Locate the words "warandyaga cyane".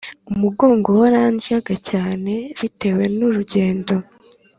1.01-2.33